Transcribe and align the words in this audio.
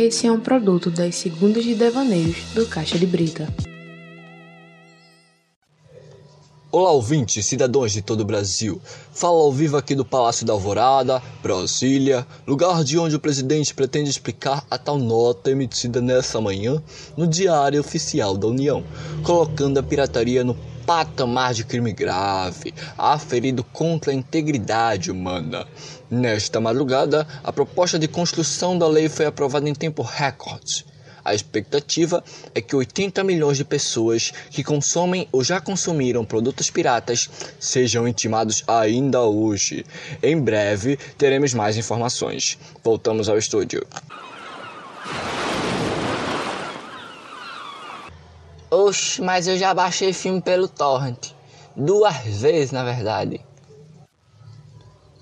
Esse 0.00 0.28
é 0.28 0.30
um 0.30 0.38
produto 0.38 0.92
das 0.92 1.16
Segundas 1.16 1.64
de 1.64 1.74
Devaneios 1.74 2.36
do 2.54 2.64
Caixa 2.66 2.96
de 2.96 3.04
Brita. 3.04 3.52
Olá, 6.70 6.92
ouvintes, 6.92 7.44
cidadãos 7.44 7.90
de 7.90 8.00
todo 8.00 8.20
o 8.20 8.24
Brasil. 8.24 8.80
Fala 9.12 9.38
ao 9.38 9.50
vivo 9.50 9.76
aqui 9.76 9.96
do 9.96 10.04
Palácio 10.04 10.46
da 10.46 10.52
Alvorada, 10.52 11.20
Brasília, 11.42 12.24
lugar 12.46 12.84
de 12.84 12.96
onde 12.96 13.16
o 13.16 13.18
presidente 13.18 13.74
pretende 13.74 14.08
explicar 14.08 14.64
a 14.70 14.78
tal 14.78 14.98
nota 14.98 15.50
emitida 15.50 16.00
nessa 16.00 16.40
manhã 16.40 16.80
no 17.16 17.26
Diário 17.26 17.80
Oficial 17.80 18.36
da 18.36 18.46
União, 18.46 18.84
colocando 19.24 19.78
a 19.78 19.82
pirataria 19.82 20.44
no 20.44 20.56
patamar 20.88 21.52
de 21.52 21.66
crime 21.66 21.92
grave, 21.92 22.72
aferido 22.96 23.62
contra 23.62 24.10
a 24.10 24.14
integridade 24.14 25.10
humana. 25.10 25.68
Nesta 26.10 26.62
madrugada, 26.62 27.28
a 27.44 27.52
proposta 27.52 27.98
de 27.98 28.08
construção 28.08 28.78
da 28.78 28.88
lei 28.88 29.06
foi 29.10 29.26
aprovada 29.26 29.68
em 29.68 29.74
tempo 29.74 30.00
recorde 30.00 30.86
a 31.28 31.34
expectativa 31.34 32.24
é 32.54 32.60
que 32.62 32.74
80 32.74 33.22
milhões 33.22 33.58
de 33.58 33.64
pessoas 33.64 34.32
que 34.50 34.64
consomem 34.64 35.28
ou 35.30 35.44
já 35.44 35.60
consumiram 35.60 36.24
produtos 36.24 36.70
piratas 36.70 37.28
sejam 37.60 38.08
intimados 38.08 38.64
ainda 38.66 39.20
hoje. 39.20 39.84
Em 40.22 40.40
breve 40.40 40.96
teremos 41.18 41.52
mais 41.52 41.76
informações. 41.76 42.58
Voltamos 42.82 43.28
ao 43.28 43.36
estúdio. 43.36 43.86
Oxe, 48.70 49.22
mas 49.22 49.46
eu 49.46 49.56
já 49.56 49.72
baixei 49.72 50.12
filme 50.12 50.40
pelo 50.40 50.68
torrent. 50.68 51.32
Duas 51.74 52.16
vezes, 52.16 52.72
na 52.72 52.84
verdade. 52.84 53.40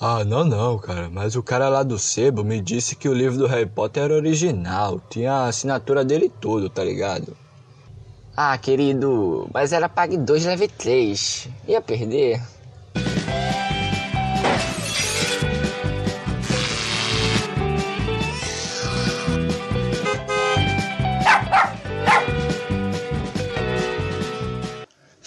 Ah, 0.00 0.24
não, 0.24 0.44
não, 0.44 0.78
cara. 0.78 1.08
Mas 1.08 1.36
o 1.36 1.42
cara 1.42 1.68
lá 1.68 1.82
do 1.82 1.98
sebo 1.98 2.44
me 2.44 2.60
disse 2.60 2.96
que 2.96 3.08
o 3.08 3.14
livro 3.14 3.38
do 3.38 3.46
Harry 3.46 3.66
Potter 3.66 4.04
era 4.04 4.14
original. 4.14 5.00
Tinha 5.08 5.32
a 5.32 5.48
assinatura 5.48 6.04
dele 6.04 6.30
tudo, 6.40 6.68
tá 6.68 6.84
ligado? 6.84 7.36
Ah, 8.36 8.58
querido, 8.58 9.48
mas 9.54 9.72
era 9.72 9.88
Pague 9.88 10.18
2, 10.18 10.44
leve 10.44 10.68
3. 10.68 11.48
Ia 11.66 11.80
perder. 11.80 12.42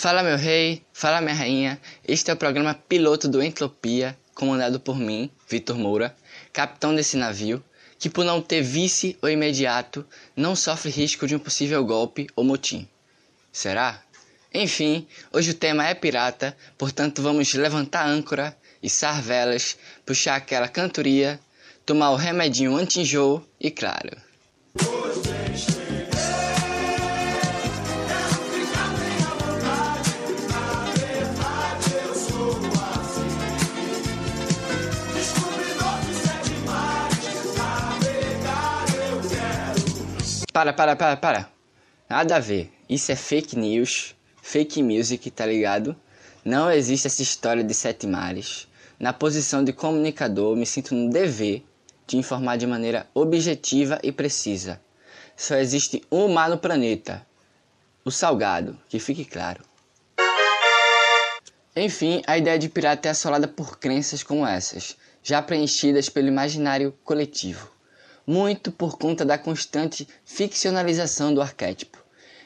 Fala 0.09 0.23
meu 0.23 0.37
rei, 0.37 0.81
fala 0.91 1.21
minha 1.21 1.35
rainha. 1.35 1.79
Este 2.03 2.31
é 2.31 2.33
o 2.33 2.35
programa 2.35 2.73
piloto 2.73 3.27
do 3.27 3.43
Entropia 3.43 4.17
comandado 4.33 4.79
por 4.79 4.97
mim, 4.97 5.29
Vitor 5.47 5.77
Moura, 5.77 6.15
capitão 6.51 6.95
desse 6.95 7.15
navio, 7.15 7.63
que 7.99 8.09
por 8.09 8.25
não 8.25 8.41
ter 8.41 8.63
vice 8.63 9.15
ou 9.21 9.29
imediato, 9.29 10.03
não 10.35 10.55
sofre 10.55 10.89
risco 10.89 11.27
de 11.27 11.35
um 11.35 11.39
possível 11.39 11.85
golpe 11.85 12.27
ou 12.35 12.43
motim. 12.43 12.87
Será? 13.51 14.01
Enfim, 14.51 15.07
hoje 15.31 15.51
o 15.51 15.53
tema 15.53 15.87
é 15.87 15.93
pirata, 15.93 16.57
portanto 16.75 17.21
vamos 17.21 17.53
levantar 17.53 18.07
âncora, 18.07 18.57
içar 18.81 19.21
velas, 19.21 19.77
puxar 20.07 20.37
aquela 20.37 20.67
cantoria, 20.67 21.39
tomar 21.85 22.09
o 22.09 22.15
remedinho 22.15 22.75
anti-enjoo 22.75 23.47
e 23.59 23.69
claro... 23.69 24.28
Para, 40.51 40.73
para, 40.73 40.95
para, 40.95 41.15
para. 41.15 41.49
Nada 42.09 42.37
a 42.37 42.39
ver. 42.39 42.73
Isso 42.89 43.11
é 43.11 43.15
fake 43.15 43.55
news, 43.55 44.15
fake 44.41 44.81
music, 44.81 45.29
tá 45.29 45.45
ligado? 45.45 45.95
Não 46.43 46.71
existe 46.71 47.05
essa 47.05 47.21
história 47.21 47.63
de 47.63 47.73
sete 47.73 48.07
mares. 48.07 48.67
Na 48.99 49.13
posição 49.13 49.63
de 49.63 49.71
comunicador, 49.71 50.55
me 50.55 50.65
sinto 50.65 50.95
no 50.95 51.11
dever 51.11 51.63
de 52.07 52.17
informar 52.17 52.57
de 52.57 52.65
maneira 52.65 53.07
objetiva 53.13 53.99
e 54.01 54.11
precisa. 54.11 54.81
Só 55.37 55.55
existe 55.55 56.03
um 56.11 56.27
mar 56.27 56.49
no 56.49 56.57
planeta: 56.57 57.25
o 58.03 58.09
salgado, 58.09 58.75
que 58.89 58.97
fique 58.97 59.25
claro. 59.25 59.63
Enfim, 61.75 62.23
a 62.25 62.37
ideia 62.39 62.57
de 62.57 62.67
pirata 62.69 63.07
é 63.07 63.11
assolada 63.11 63.47
por 63.47 63.77
crenças 63.77 64.23
como 64.23 64.45
essas, 64.45 64.97
já 65.21 65.41
preenchidas 65.43 66.09
pelo 66.09 66.27
imaginário 66.27 66.97
coletivo 67.03 67.78
muito 68.29 68.71
por 68.71 68.95
conta 68.95 69.25
da 69.25 69.39
constante 69.39 70.07
ficcionalização 70.23 71.33
do 71.33 71.41
arquétipo. 71.41 71.97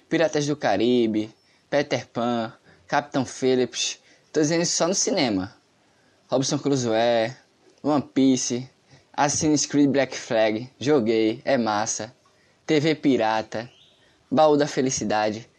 Piratas 0.07 0.47
do 0.47 0.55
Caribe, 0.55 1.29
Peter 1.69 2.07
Pan, 2.07 2.53
Capitão 2.87 3.25
Phillips, 3.25 3.99
tô 4.31 4.39
dizendo 4.39 4.63
isso 4.63 4.77
só 4.77 4.87
no 4.87 4.95
cinema. 4.95 5.53
Robson 6.29 6.57
Crusoe, 6.57 7.35
One 7.83 8.01
Piece, 8.01 8.69
Assassin's 9.11 9.65
Creed 9.65 9.89
Black 9.89 10.15
Flag, 10.15 10.69
joguei, 10.79 11.41
é 11.43 11.57
massa, 11.57 12.15
TV 12.65 12.95
Pirata, 12.95 13.69
Baú 14.31 14.55
da 14.55 14.67
Felicidade. 14.67 15.49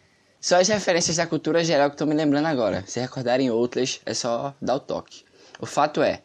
Só 0.41 0.59
as 0.59 0.67
referências 0.67 1.17
da 1.17 1.27
cultura 1.27 1.63
geral 1.63 1.91
que 1.91 1.93
estou 1.93 2.07
me 2.07 2.15
lembrando 2.15 2.47
agora. 2.47 2.83
Se 2.87 2.99
recordarem 2.99 3.51
outras, 3.51 4.01
é 4.03 4.15
só 4.15 4.55
dar 4.59 4.73
o 4.73 4.79
toque. 4.79 5.23
O 5.59 5.67
fato 5.67 6.01
é, 6.01 6.23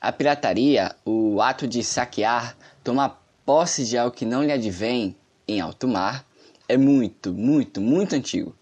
a 0.00 0.10
pirataria, 0.10 0.96
o 1.04 1.42
ato 1.42 1.68
de 1.68 1.84
saquear, 1.84 2.56
tomar 2.82 3.24
posse 3.44 3.84
de 3.84 3.96
algo 3.98 4.14
que 4.14 4.24
não 4.24 4.42
lhe 4.42 4.52
advém 4.52 5.16
em 5.46 5.60
alto 5.60 5.88
mar, 5.88 6.26
é 6.68 6.76
muito, 6.76 7.32
muito, 7.32 7.80
muito 7.80 8.14
antigo. 8.14 8.54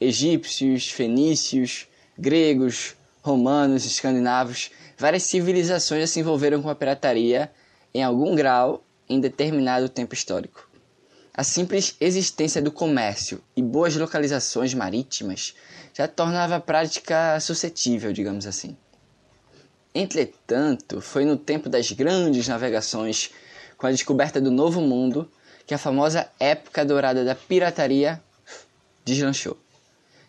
Egípcios, 0.00 0.88
fenícios, 0.88 1.86
gregos, 2.18 2.94
romanos, 3.22 3.84
escandinavos, 3.84 4.70
várias 4.98 5.22
civilizações 5.24 6.02
já 6.02 6.06
se 6.06 6.20
envolveram 6.20 6.62
com 6.62 6.68
a 6.68 6.74
pirataria 6.74 7.50
em 7.94 8.02
algum 8.02 8.34
grau 8.34 8.84
em 9.08 9.20
determinado 9.20 9.88
tempo 9.88 10.14
histórico. 10.14 10.68
A 11.32 11.42
simples 11.42 11.96
existência 12.00 12.60
do 12.60 12.70
comércio 12.70 13.42
e 13.56 13.62
boas 13.62 13.96
localizações 13.96 14.74
marítimas 14.74 15.54
já 15.94 16.06
tornava 16.06 16.56
a 16.56 16.60
prática 16.60 17.38
suscetível, 17.40 18.12
digamos 18.12 18.46
assim. 18.46 18.76
Entretanto, 19.94 21.00
foi 21.00 21.24
no 21.24 21.36
tempo 21.36 21.68
das 21.68 21.90
grandes 21.90 22.46
navegações, 22.46 23.30
com 23.76 23.86
a 23.86 23.90
descoberta 23.90 24.40
do 24.40 24.50
Novo 24.50 24.80
Mundo, 24.80 25.30
que 25.66 25.74
a 25.74 25.78
famosa 25.78 26.28
época 26.38 26.84
dourada 26.84 27.24
da 27.24 27.34
pirataria 27.34 28.22
deslanchou. 29.04 29.56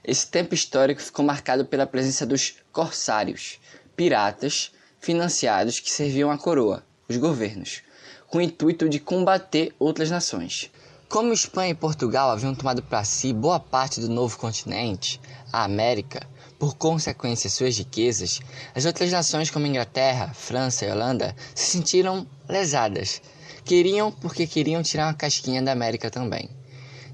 Esse 0.04 0.26
tempo 0.26 0.56
histórico 0.56 1.02
ficou 1.02 1.24
marcado 1.24 1.64
pela 1.64 1.86
presença 1.86 2.26
dos 2.26 2.56
corsários, 2.72 3.60
piratas 3.96 4.72
financiados 5.00 5.80
que 5.80 5.92
serviam 5.92 6.32
à 6.32 6.38
coroa, 6.40 6.84
os 7.08 7.18
governos, 7.18 7.84
com 8.28 8.40
o 8.40 8.42
intuito 8.42 8.90
de 8.90 9.00
combater 9.00 9.76
outras 9.78 10.10
nações. 10.10 10.72
Como 11.08 11.34
Espanha 11.34 11.72
e 11.72 11.76
Portugal 11.76 12.32
haviam 12.32 12.56
tomado 12.56 12.82
para 12.82 13.04
si 13.04 13.32
boa 13.32 13.60
parte 13.60 14.00
do 14.00 14.10
novo 14.10 14.40
continente, 14.40 15.22
a 15.52 15.66
América, 15.66 16.26
por 16.62 16.76
consequência 16.76 17.50
suas 17.50 17.76
riquezas, 17.76 18.40
as 18.76 18.86
outras 18.86 19.12
nações 19.12 19.50
como 19.50 19.66
Inglaterra, 19.66 20.32
França 20.32 20.86
e 20.86 20.92
Holanda 20.92 21.36
se 21.56 21.72
sentiram 21.72 22.28
lesadas. 22.48 23.20
Queriam 23.66 24.12
porque 24.12 24.46
queriam 24.46 24.84
tirar 24.84 25.08
uma 25.08 25.16
casquinha 25.16 25.60
da 25.60 25.72
América 25.72 26.12
também. 26.12 26.48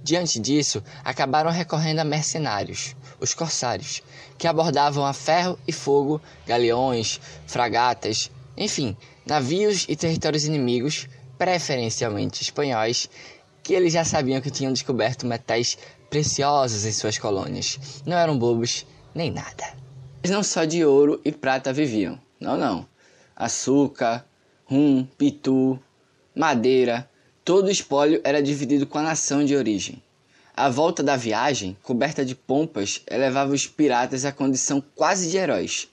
Diante 0.04 0.38
disso, 0.38 0.84
acabaram 1.02 1.50
recorrendo 1.50 2.00
a 2.00 2.04
mercenários, 2.04 2.94
os 3.22 3.34
corsários, 3.34 4.04
que 4.38 4.50
abordavam 4.50 5.06
a 5.06 5.14
ferro 5.14 5.58
e 5.66 5.72
fogo 5.72 6.22
galeões, 6.46 7.22
fragatas, 7.46 8.30
enfim, 8.58 8.98
navios 9.26 9.86
e 9.88 9.96
territórios 9.96 10.44
inimigos, 10.44 11.08
preferencialmente 11.38 12.44
espanhóis, 12.44 13.10
que 13.64 13.74
eles 13.74 13.94
já 13.94 14.04
sabiam 14.04 14.42
que 14.42 14.52
tinham 14.52 14.74
descoberto 14.74 15.26
metais 15.26 15.78
preciosos 16.10 16.84
em 16.84 16.92
suas 16.92 17.18
colônias. 17.18 17.80
Não 18.06 18.18
eram 18.18 18.38
bobos 18.38 18.86
nem 19.18 19.32
nada. 19.32 19.74
Eles 20.24 20.32
não 20.32 20.44
só 20.44 20.64
de 20.64 20.86
ouro 20.86 21.20
e 21.26 21.32
prata 21.32 21.74
viviam, 21.74 22.20
não, 22.40 22.56
não. 22.56 22.88
Açúcar, 23.36 24.24
rum, 24.66 25.06
pitu, 25.18 25.80
madeira, 26.36 27.10
todo 27.44 27.66
o 27.66 27.72
espólio 27.72 28.22
era 28.24 28.42
dividido 28.42 28.86
com 28.86 29.00
a 29.00 29.04
nação 29.04 29.44
de 29.44 29.56
origem. 29.56 30.02
A 30.56 30.70
volta 30.70 31.02
da 31.04 31.16
viagem, 31.16 31.76
coberta 31.82 32.24
de 32.24 32.36
pompas, 32.36 33.02
elevava 33.10 33.54
os 33.54 33.68
piratas 33.68 34.24
à 34.24 34.32
condição 34.32 34.84
quase 34.96 35.30
de 35.30 35.38
heróis. 35.38 35.88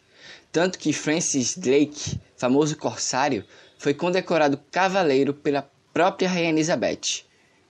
Tanto 0.52 0.78
que 0.78 0.92
Francis 0.92 1.56
Drake, 1.56 2.20
famoso 2.36 2.76
corsário, 2.76 3.44
foi 3.78 3.94
condecorado 3.94 4.60
cavaleiro 4.70 5.34
pela 5.34 5.68
própria 5.92 6.28
Rainha 6.28 6.50
Elizabeth. 6.50 7.24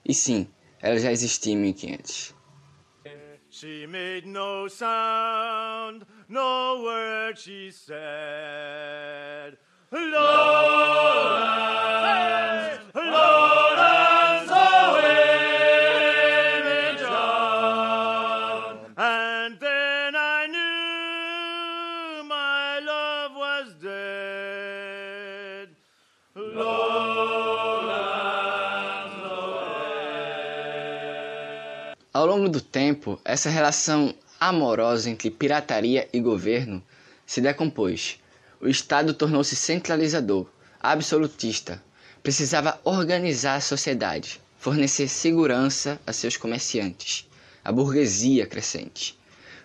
E 0.04 0.12
sim, 0.12 0.46
ela 0.80 0.98
já 0.98 1.10
existia 1.10 1.52
em 1.52 1.56
1500. 1.56 2.34
She 3.56 3.86
made 3.86 4.26
no 4.26 4.66
sound, 4.66 6.04
no 6.28 6.82
word 6.82 7.38
she 7.38 7.70
said. 7.70 9.56
Lowlands, 9.92 10.10
Lowlands. 12.96 13.73
Longo 32.34 32.48
do 32.48 32.60
tempo, 32.60 33.20
essa 33.24 33.48
relação 33.48 34.12
amorosa 34.40 35.08
entre 35.08 35.30
pirataria 35.30 36.08
e 36.12 36.18
governo 36.18 36.82
se 37.24 37.40
decompôs. 37.40 38.18
O 38.60 38.66
Estado 38.66 39.14
tornou-se 39.14 39.54
centralizador, 39.54 40.48
absolutista, 40.80 41.80
precisava 42.24 42.80
organizar 42.82 43.54
a 43.54 43.60
sociedade, 43.60 44.40
fornecer 44.58 45.06
segurança 45.06 46.00
a 46.04 46.12
seus 46.12 46.36
comerciantes, 46.36 47.28
a 47.64 47.70
burguesia 47.70 48.48
crescente. 48.48 49.16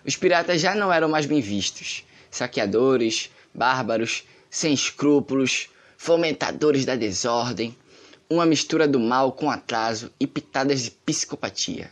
Os 0.06 0.14
piratas 0.14 0.60
já 0.60 0.72
não 0.72 0.92
eram 0.92 1.08
mais 1.08 1.26
bem 1.26 1.40
vistos, 1.40 2.04
saqueadores, 2.30 3.30
bárbaros, 3.52 4.22
sem 4.48 4.72
escrúpulos, 4.72 5.68
fomentadores 5.96 6.84
da 6.84 6.94
desordem, 6.94 7.76
uma 8.28 8.46
mistura 8.46 8.86
do 8.86 9.00
mal 9.00 9.32
com 9.32 9.50
atraso 9.50 10.12
e 10.20 10.26
pitadas 10.26 10.82
de 10.82 10.92
psicopatia. 10.92 11.90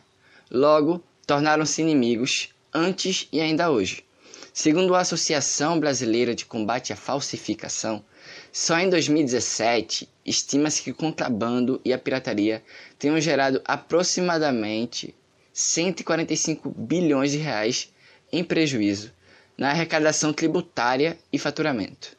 Logo, 0.50 1.02
tornaram-se 1.26 1.82
inimigos 1.82 2.48
antes 2.72 3.28
e 3.32 3.40
ainda 3.40 3.70
hoje. 3.70 4.04
Segundo 4.52 4.94
a 4.94 5.00
Associação 5.00 5.78
Brasileira 5.78 6.34
de 6.34 6.44
Combate 6.44 6.92
à 6.92 6.96
Falsificação, 6.96 8.04
só 8.50 8.78
em 8.78 8.88
2017 8.88 10.08
estima-se 10.24 10.82
que 10.82 10.90
o 10.90 10.94
contrabando 10.94 11.80
e 11.84 11.92
a 11.92 11.98
pirataria 11.98 12.62
tenham 12.98 13.20
gerado 13.20 13.60
aproximadamente 13.64 15.14
145 15.52 16.70
bilhões 16.70 17.32
de 17.32 17.38
reais 17.38 17.92
em 18.32 18.42
prejuízo 18.42 19.12
na 19.56 19.70
arrecadação 19.70 20.32
tributária 20.32 21.18
e 21.32 21.38
faturamento. 21.38 22.16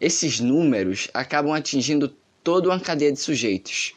Esses 0.00 0.40
números 0.40 1.08
acabam 1.14 1.52
atingindo 1.52 2.14
toda 2.42 2.68
uma 2.68 2.80
cadeia 2.80 3.12
de 3.12 3.20
sujeitos, 3.20 3.94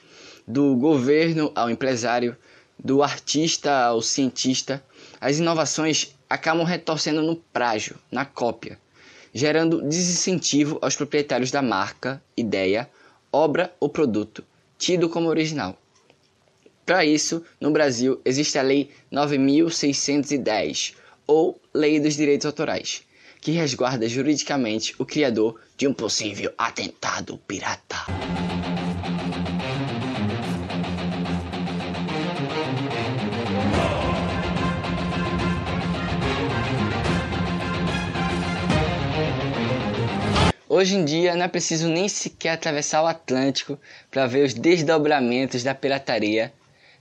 do 0.47 0.75
governo 0.75 1.51
ao 1.53 1.69
empresário, 1.69 2.37
do 2.77 3.01
artista 3.01 3.85
ao 3.85 4.01
cientista. 4.01 4.83
As 5.19 5.39
inovações 5.39 6.15
acabam 6.29 6.65
retorcendo 6.65 7.21
no 7.21 7.35
prágio, 7.35 7.97
na 8.11 8.25
cópia, 8.25 8.79
gerando 9.33 9.81
desincentivo 9.81 10.77
aos 10.81 10.95
proprietários 10.95 11.51
da 11.51 11.61
marca, 11.61 12.21
ideia, 12.35 12.89
obra 13.31 13.73
ou 13.79 13.89
produto 13.89 14.43
tido 14.77 15.09
como 15.09 15.29
original. 15.29 15.77
Para 16.85 17.03
isso, 17.03 17.43
no 17.59 17.71
Brasil 17.71 18.21
existe 18.23 18.57
a 18.57 18.61
Lei 18.61 18.89
9610, 19.11 20.95
ou 21.25 21.59
Lei 21.73 21.99
dos 21.99 22.15
Direitos 22.15 22.45
Autorais, 22.45 23.03
que 23.41 23.51
resguarda 23.51 24.07
juridicamente 24.07 24.95
o 24.97 25.05
criador 25.05 25.59
de 25.75 25.87
um 25.87 25.93
possível 25.93 26.53
atentado 26.57 27.37
pirata. 27.39 27.97
Hoje 40.77 40.95
em 40.95 41.03
dia 41.03 41.35
não 41.35 41.43
é 41.43 41.47
preciso 41.47 41.89
nem 41.89 42.07
sequer 42.07 42.51
atravessar 42.51 43.01
o 43.01 43.07
Atlântico 43.07 43.79
para 44.11 44.27
ver 44.27 44.45
os 44.45 44.53
desdobramentos 44.53 45.63
da 45.63 45.73
pirataria 45.73 46.53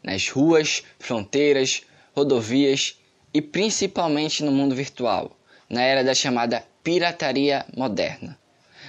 nas 0.02 0.30
ruas, 0.30 0.82
fronteiras, 0.98 1.82
rodovias 2.14 2.98
e 3.34 3.42
principalmente 3.42 4.42
no 4.42 4.50
mundo 4.50 4.74
virtual, 4.74 5.38
na 5.68 5.82
era 5.82 6.02
da 6.02 6.14
chamada 6.14 6.64
pirataria 6.82 7.66
moderna. 7.76 8.38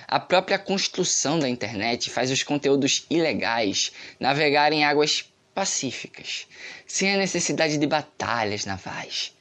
A 0.07 0.21
própria 0.21 0.57
construção 0.57 1.37
da 1.37 1.49
internet 1.49 2.09
faz 2.09 2.31
os 2.31 2.41
conteúdos 2.41 3.05
ilegais 3.09 3.91
navegarem 4.17 4.79
em 4.79 4.85
águas 4.85 5.25
pacíficas, 5.53 6.47
sem 6.85 7.13
a 7.13 7.17
necessidade 7.17 7.77
de 7.77 7.85
batalhas 7.85 8.65
navais, 8.65 9.35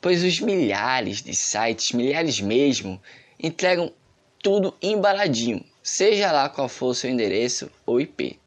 pois 0.00 0.24
os 0.24 0.40
milhares 0.40 1.20
de 1.20 1.34
sites, 1.34 1.92
milhares 1.92 2.40
mesmo, 2.40 2.98
entregam 3.38 3.92
tudo 4.42 4.74
embaladinho, 4.80 5.64
seja 5.82 6.30
lá 6.30 6.48
qual 6.48 6.68
for 6.68 6.88
o 6.88 6.94
seu 6.94 7.10
endereço 7.10 7.70
ou 7.84 8.00
IP. 8.00 8.38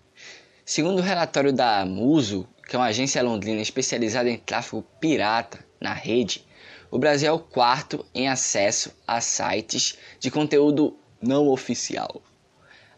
Segundo 0.65 0.99
o 0.99 1.03
relatório 1.03 1.51
da 1.51 1.85
Muso, 1.85 2.47
que 2.67 2.75
é 2.75 2.79
uma 2.79 2.85
agência 2.85 3.21
londrina 3.21 3.61
especializada 3.61 4.29
em 4.29 4.37
tráfego 4.37 4.85
pirata 4.99 5.59
na 5.79 5.93
rede, 5.93 6.45
o 6.89 6.97
Brasil 6.97 7.29
é 7.29 7.31
o 7.31 7.39
quarto 7.39 8.05
em 8.13 8.29
acesso 8.29 8.93
a 9.07 9.19
sites 9.19 9.97
de 10.19 10.31
conteúdo 10.31 10.97
não 11.21 11.49
oficial. 11.49 12.21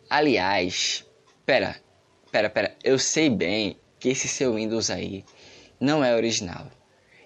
Aliás, 0.10 1.06
pera, 1.46 1.76
pera, 2.32 2.50
pera, 2.50 2.76
eu 2.84 3.00
sei 3.00 3.30
bem 3.30 3.78
que 4.00 4.10
esse 4.10 4.28
seu 4.28 4.56
Windows 4.56 4.90
aí 4.90 5.26
não 5.80 6.04
é 6.04 6.16
original. 6.16 6.68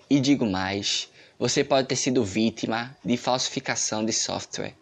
E 0.09 0.19
digo 0.19 0.45
mais, 0.45 1.09
você 1.37 1.63
pode 1.63 1.87
ter 1.87 1.95
sido 1.95 2.23
vítima 2.23 2.95
de 3.03 3.17
falsificação 3.17 4.05
de 4.05 4.13
software. 4.13 4.73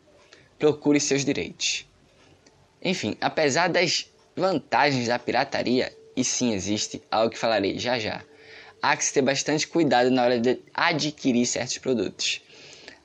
Procure 0.66 1.00
seus 1.00 1.24
direitos. 1.24 1.86
Enfim, 2.82 3.16
apesar 3.22 3.68
das 3.68 4.10
vantagens 4.36 5.08
da 5.08 5.20
pirataria, 5.20 5.96
e 6.18 6.24
sim 6.24 6.56
existe, 6.56 7.04
algo 7.12 7.30
que 7.30 7.38
falarei 7.38 7.78
já 7.78 8.00
já, 8.00 8.24
há 8.82 8.98
que 8.98 9.06
se 9.06 9.14
ter 9.14 9.22
bastante 9.22 9.68
cuidado 9.68 10.10
na 10.10 10.24
hora 10.24 10.40
de 10.40 10.58
adquirir 10.74 11.46
certos 11.46 11.78
produtos. 11.78 12.42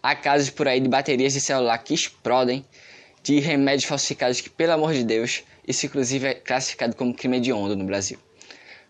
Há 0.03 0.17
casos 0.17 0.49
por 0.49 0.67
aí 0.69 0.81
de 0.81 0.89
baterias 0.89 1.35
de 1.35 1.41
celular 1.43 1.77
que 1.77 1.93
explodem, 1.93 2.65
de 3.23 3.41
remédios 3.41 3.85
falsificados 3.85 4.41
que, 4.41 4.49
pelo 4.49 4.73
amor 4.73 4.95
de 4.95 5.05
Deus, 5.05 5.43
isso 5.69 5.85
inclusive 5.85 6.29
é 6.29 6.35
classificado 6.37 6.97
como 6.97 7.13
crime 7.13 7.37
hediondo 7.37 7.77
no 7.77 7.85
Brasil. 7.85 8.19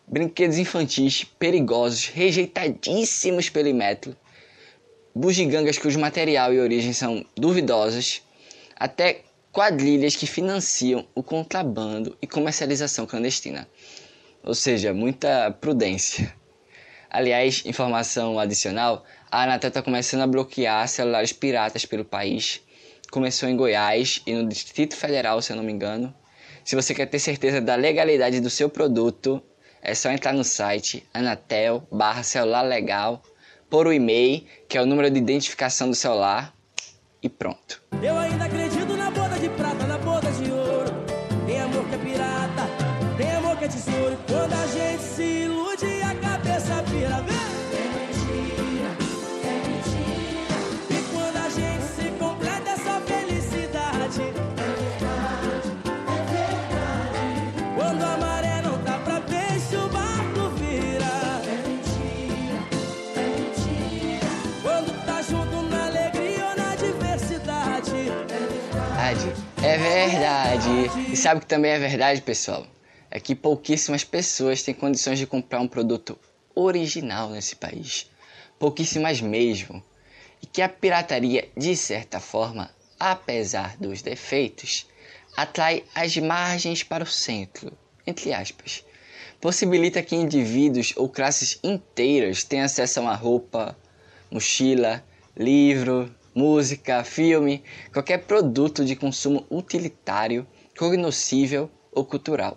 Brinquedos 0.06 0.58
infantis 0.58 1.24
perigosos, 1.24 2.06
rejeitadíssimos 2.06 3.50
pelo 3.50 3.74
método, 3.74 4.16
bugigangas 5.12 5.76
cujo 5.76 5.98
material 5.98 6.54
e 6.54 6.60
origem 6.60 6.92
são 6.92 7.26
duvidosos, 7.34 8.22
até 8.80 9.20
quadrilhas 9.52 10.16
que 10.16 10.26
financiam 10.26 11.06
o 11.14 11.22
contrabando 11.22 12.16
e 12.22 12.26
comercialização 12.26 13.04
clandestina. 13.04 13.68
Ou 14.42 14.54
seja, 14.54 14.94
muita 14.94 15.50
prudência. 15.50 16.34
Aliás, 17.10 17.62
informação 17.66 18.38
adicional, 18.38 19.04
a 19.30 19.42
Anatel 19.42 19.68
está 19.68 19.82
começando 19.82 20.22
a 20.22 20.26
bloquear 20.26 20.88
celulares 20.88 21.32
piratas 21.32 21.84
pelo 21.84 22.06
país. 22.06 22.62
Começou 23.10 23.48
em 23.50 23.56
Goiás 23.56 24.22
e 24.26 24.32
no 24.32 24.48
Distrito 24.48 24.96
Federal, 24.96 25.42
se 25.42 25.52
eu 25.52 25.56
não 25.56 25.64
me 25.64 25.72
engano. 25.72 26.14
Se 26.64 26.74
você 26.74 26.94
quer 26.94 27.06
ter 27.06 27.18
certeza 27.18 27.60
da 27.60 27.74
legalidade 27.74 28.40
do 28.40 28.48
seu 28.48 28.70
produto, 28.70 29.42
é 29.82 29.94
só 29.94 30.10
entrar 30.10 30.32
no 30.32 30.44
site 30.44 31.06
anatel 31.12 31.86
barra 31.90 32.22
celular 32.22 32.62
legal, 32.62 33.22
por 33.68 33.86
o 33.86 33.92
e-mail, 33.92 34.46
que 34.68 34.78
é 34.78 34.82
o 34.82 34.86
número 34.86 35.10
de 35.10 35.18
identificação 35.18 35.90
do 35.90 35.94
celular, 35.94 36.54
e 37.22 37.28
pronto. 37.28 37.82
Verdade. 70.30 71.12
E 71.12 71.16
sabe 71.16 71.38
o 71.38 71.40
que 71.40 71.46
também 71.46 71.72
é 71.72 71.78
verdade, 71.78 72.22
pessoal? 72.22 72.66
É 73.10 73.18
que 73.18 73.34
pouquíssimas 73.34 74.04
pessoas 74.04 74.62
têm 74.62 74.72
condições 74.72 75.18
de 75.18 75.26
comprar 75.26 75.60
um 75.60 75.66
produto 75.66 76.16
original 76.54 77.30
nesse 77.30 77.56
país. 77.56 78.08
Pouquíssimas 78.58 79.20
mesmo. 79.20 79.82
E 80.40 80.46
que 80.46 80.62
a 80.62 80.68
pirataria, 80.68 81.48
de 81.56 81.76
certa 81.76 82.20
forma, 82.20 82.70
apesar 82.98 83.76
dos 83.76 84.02
defeitos, 84.02 84.86
atrai 85.36 85.84
as 85.94 86.16
margens 86.16 86.82
para 86.82 87.04
o 87.04 87.06
centro, 87.06 87.72
entre 88.06 88.32
aspas. 88.32 88.84
Possibilita 89.40 90.02
que 90.02 90.14
indivíduos 90.14 90.92
ou 90.96 91.08
classes 91.08 91.58
inteiras 91.64 92.44
tenham 92.44 92.66
acesso 92.66 93.00
a 93.00 93.02
uma 93.02 93.14
roupa, 93.16 93.76
mochila, 94.30 95.04
livro, 95.36 96.14
música, 96.40 97.04
filme, 97.04 97.62
qualquer 97.92 98.24
produto 98.24 98.82
de 98.82 98.96
consumo 98.96 99.44
utilitário, 99.50 100.46
cognoscível 100.74 101.70
ou 101.92 102.02
cultural. 102.02 102.56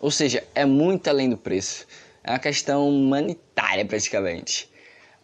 Ou 0.00 0.08
seja, 0.08 0.44
é 0.54 0.64
muito 0.64 1.08
além 1.10 1.28
do 1.28 1.36
preço. 1.36 1.84
É 2.22 2.30
uma 2.30 2.38
questão 2.38 2.88
humanitária 2.88 3.84
praticamente. 3.84 4.70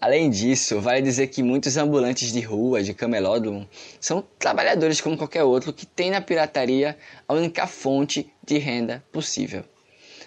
Além 0.00 0.28
disso, 0.28 0.80
vale 0.80 1.02
dizer 1.02 1.28
que 1.28 1.40
muitos 1.40 1.76
ambulantes 1.76 2.32
de 2.32 2.40
rua, 2.40 2.82
de 2.82 2.92
camelódromo, 2.92 3.66
são 4.00 4.24
trabalhadores 4.40 5.00
como 5.00 5.16
qualquer 5.16 5.44
outro 5.44 5.72
que 5.72 5.86
tem 5.86 6.10
na 6.10 6.20
pirataria 6.20 6.98
a 7.28 7.32
única 7.32 7.64
fonte 7.68 8.28
de 8.44 8.58
renda 8.58 9.04
possível. 9.12 9.64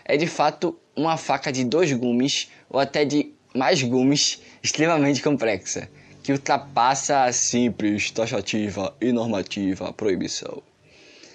É 0.05 0.15
de 0.15 0.25
fato 0.25 0.79
uma 0.95 1.17
faca 1.17 1.51
de 1.51 1.65
dois 1.65 1.91
gumes 1.91 2.50
ou 2.69 2.79
até 2.79 3.03
de 3.03 3.33
mais 3.53 3.83
gumes, 3.83 4.41
extremamente 4.63 5.21
complexa, 5.21 5.89
que 6.27 6.34
ultrapassa 6.34 7.24
a 7.24 7.31
simples, 7.31 8.12
taxativa 8.12 8.93
e 9.00 9.13
normativa 9.13 9.93
proibição. 9.93 10.62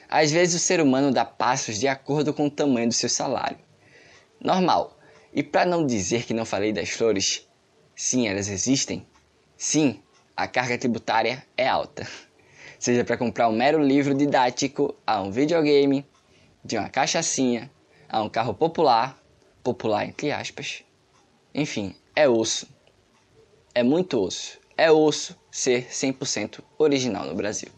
Às 0.07 0.31
vezes 0.31 0.55
o 0.55 0.63
ser 0.63 0.83
humano 0.83 1.11
dá 1.11 1.25
passos 1.25 1.81
de 1.81 1.89
acordo 1.89 2.35
com 2.35 2.45
o 2.45 2.51
tamanho 2.51 2.89
do 2.89 2.93
seu 2.93 3.09
salário. 3.09 3.57
Normal. 4.39 4.99
E 5.33 5.43
para 5.43 5.65
não 5.65 5.87
dizer 5.87 6.27
que 6.27 6.35
não 6.35 6.45
falei 6.45 6.75
das 6.75 6.91
flores, 6.91 7.49
sim, 7.97 8.29
elas 8.29 8.51
existem. 8.51 9.07
Sim, 9.57 9.99
a 10.37 10.47
carga 10.47 10.77
tributária 10.77 11.43
é 11.57 11.67
alta. 11.67 12.07
Seja 12.79 13.03
para 13.03 13.17
comprar 13.17 13.49
um 13.49 13.57
mero 13.57 13.83
livro 13.83 14.15
didático, 14.15 14.95
a 15.07 15.23
um 15.23 15.31
videogame, 15.31 16.07
de 16.63 16.77
uma 16.77 16.91
cachaçinha, 16.91 17.71
a 18.07 18.23
um 18.23 18.29
carro 18.29 18.53
popular, 18.53 19.19
popular 19.65 20.07
entre 20.07 20.31
aspas. 20.31 20.85
Enfim, 21.55 21.97
é 22.15 22.29
osso. 22.29 22.69
É 23.75 23.83
muito 23.83 24.21
osso. 24.21 24.61
É 24.77 24.91
osso 24.91 25.37
ser 25.51 25.89
100% 25.89 26.61
original 26.79 27.27
no 27.27 27.35
Brasil. 27.35 27.69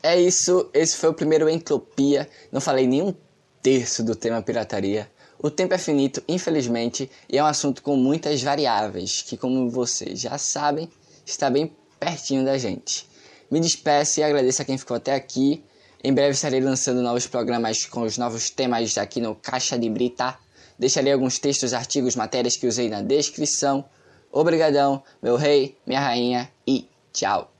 É 0.00 0.18
isso, 0.18 0.70
esse 0.72 0.96
foi 0.96 1.10
o 1.10 1.14
primeiro 1.14 1.50
Entropia. 1.50 2.30
Não 2.50 2.62
falei 2.62 2.86
nem 2.86 3.02
um 3.02 3.14
terço 3.60 4.02
do 4.02 4.16
tema 4.16 4.40
pirataria. 4.40 5.10
O 5.38 5.50
tempo 5.50 5.74
é 5.74 5.78
finito, 5.78 6.22
infelizmente, 6.26 7.10
e 7.28 7.36
é 7.36 7.42
um 7.42 7.46
assunto 7.46 7.82
com 7.82 7.94
muitas 7.94 8.42
variáveis, 8.42 9.20
que, 9.20 9.36
como 9.36 9.68
vocês 9.68 10.18
já 10.18 10.38
sabem, 10.38 10.88
está 11.26 11.50
bem 11.50 11.76
pertinho 11.98 12.44
da 12.44 12.56
gente. 12.58 13.06
Me 13.50 13.60
despeço 13.60 14.20
e 14.20 14.22
agradeço 14.22 14.62
a 14.62 14.64
quem 14.64 14.76
ficou 14.78 14.96
até 14.96 15.14
aqui. 15.14 15.64
Em 16.02 16.12
breve 16.12 16.32
estarei 16.32 16.60
lançando 16.60 17.02
novos 17.02 17.26
programas 17.26 17.84
com 17.86 18.02
os 18.02 18.18
novos 18.18 18.50
temas 18.50 18.96
aqui 18.98 19.20
no 19.20 19.34
Caixa 19.34 19.78
de 19.78 19.88
Brita. 19.88 20.38
Deixarei 20.78 21.12
alguns 21.12 21.38
textos, 21.38 21.74
artigos, 21.74 22.14
matérias 22.14 22.56
que 22.56 22.66
usei 22.66 22.88
na 22.88 23.02
descrição. 23.02 23.84
Obrigadão, 24.30 25.02
meu 25.22 25.36
rei, 25.36 25.76
minha 25.86 26.00
rainha 26.00 26.50
e 26.66 26.88
tchau. 27.12 27.57